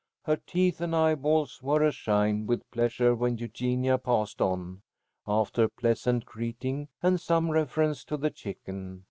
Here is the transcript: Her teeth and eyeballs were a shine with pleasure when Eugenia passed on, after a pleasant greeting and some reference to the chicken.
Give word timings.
Her 0.23 0.37
teeth 0.37 0.81
and 0.81 0.95
eyeballs 0.95 1.61
were 1.61 1.83
a 1.83 1.91
shine 1.91 2.47
with 2.47 2.67
pleasure 2.71 3.13
when 3.13 3.37
Eugenia 3.37 3.99
passed 3.99 4.41
on, 4.41 4.81
after 5.27 5.65
a 5.65 5.69
pleasant 5.69 6.25
greeting 6.25 6.87
and 7.03 7.21
some 7.21 7.51
reference 7.51 8.03
to 8.05 8.17
the 8.17 8.31
chicken. 8.31 8.99